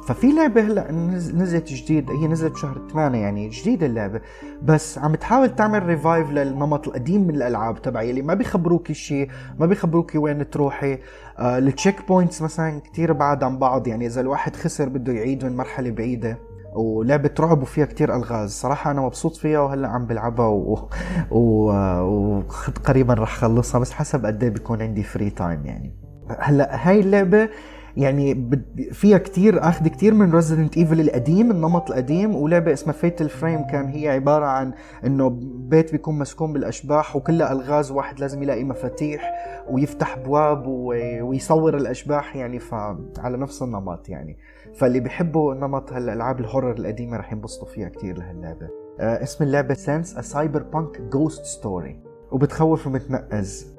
ففي 0.07 0.31
لعبة 0.31 0.61
هلا 0.61 0.91
نزلت 0.91 1.67
جديد 1.73 2.11
هي 2.11 2.27
نزلت 2.27 2.51
بشهر 2.51 2.81
8 2.93 3.17
يعني 3.17 3.49
جديدة 3.49 3.85
اللعبة 3.85 4.21
بس 4.63 4.97
عم 4.97 5.15
تحاول 5.15 5.55
تعمل 5.55 5.85
revive 5.85 6.29
للنمط 6.29 6.87
القديم 6.87 7.27
من 7.27 7.35
الألعاب 7.35 7.81
تبعي 7.81 8.09
اللي 8.09 8.21
ما 8.21 8.33
بيخبروك 8.33 8.91
شيء 8.91 9.29
ما 9.59 9.65
بيخبروك 9.65 10.11
وين 10.15 10.49
تروحي. 10.49 10.99
آه 11.39 11.57
ال 11.57 12.07
checkpoints 12.07 12.41
مثلا 12.41 12.79
كتير 12.79 13.13
بعاد 13.13 13.43
عن 13.43 13.57
بعض 13.57 13.87
يعني 13.87 14.05
إذا 14.05 14.21
الواحد 14.21 14.55
خسر 14.55 14.89
بده 14.89 15.13
يعيد 15.13 15.45
من 15.45 15.57
مرحلة 15.57 15.91
بعيدة 15.91 16.37
ولعبة 16.73 17.31
رعب 17.39 17.61
وفيها 17.61 17.85
كتير 17.85 18.15
ألغاز 18.15 18.51
صراحة 18.51 18.91
أنا 18.91 19.01
مبسوط 19.01 19.35
فيها 19.35 19.59
وهلأ 19.59 19.87
عم 19.87 20.05
بلعبها 20.05 20.47
و... 20.47 20.89
و... 21.31 21.71
وقريبا 22.01 23.13
رح 23.13 23.35
خلصها 23.35 23.79
بس 23.79 23.91
حسب 23.91 24.25
قد 24.25 24.43
إيه 24.43 24.49
بيكون 24.49 24.81
عندي 24.81 25.03
free 25.03 25.29
time 25.29 25.65
يعني. 25.65 25.95
هلأ 26.39 26.89
هاي 26.89 26.99
اللعبة 26.99 27.49
يعني 27.97 28.51
فيها 28.91 29.17
كتير 29.17 29.63
آخذ 29.63 29.87
كتير 29.87 30.13
من 30.13 30.31
Resident 30.31 30.77
Evil 30.77 30.99
القديم 30.99 31.51
النمط 31.51 31.89
القديم 31.89 32.35
ولعبة 32.35 32.73
اسمها 32.73 32.93
Fatal 32.93 33.29
Frame 33.29 33.67
كان 33.67 33.85
هي 33.87 34.09
عبارة 34.09 34.45
عن 34.45 34.73
إنه 35.05 35.29
بيت 35.43 35.91
بيكون 35.91 36.19
مسكون 36.19 36.53
بالأشباح 36.53 37.15
وكلها 37.15 37.51
ألغاز 37.51 37.91
واحد 37.91 38.19
لازم 38.19 38.43
يلاقي 38.43 38.63
مفاتيح 38.63 39.33
ويفتح 39.69 40.17
ابواب 40.17 40.67
ويصور 40.67 41.77
الأشباح 41.77 42.35
يعني 42.35 42.59
فعلى 42.59 43.37
نفس 43.37 43.61
النمط 43.61 44.09
يعني. 44.09 44.37
فاللي 44.75 44.99
بيحبوا 44.99 45.53
نمط 45.53 45.93
هالألعاب 45.93 46.39
ال 46.39 46.44
horror 46.44 46.71
القديمة 46.71 47.17
رح 47.17 47.33
ينبسطوا 47.33 47.67
فيها 47.67 47.89
كتير 47.89 48.17
لهاللعبة. 48.17 48.69
آه 48.99 49.23
اسم 49.23 49.43
اللعبة 49.43 49.73
Sense 49.73 50.17
A 50.17 50.21
Cyberpunk 50.21 51.01
Ghost 51.01 51.45
Story 51.45 51.99
وبتخوف 52.31 52.87
ومتنقز. 52.87 53.78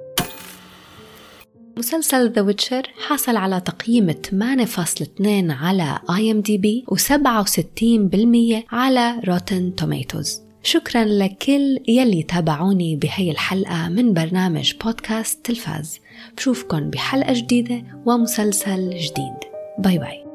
مسلسل 1.77 2.33
The 2.33 2.43
Witcher 2.43 2.83
حصل 3.07 3.37
على 3.37 3.61
تقييم 3.61 4.11
8.2 4.13 5.51
على 5.51 5.99
IMDb 6.17 6.85
و67% 6.91 8.73
على 8.73 9.21
Rotten 9.29 9.75
Tomatoes 9.75 10.41
شكرا 10.63 11.05
لكل 11.05 11.79
يلي 11.89 12.23
تابعوني 12.23 12.97
بهي 12.97 13.31
الحلقة 13.31 13.89
من 13.89 14.13
برنامج 14.13 14.75
بودكاست 14.85 15.47
تلفاز. 15.47 16.01
بشوفكن 16.37 16.91
بحلقة 16.91 17.33
جديدة 17.33 17.83
ومسلسل 18.07 18.91
جديد. 18.91 19.37
bye 19.79 19.99
bye. 19.99 20.30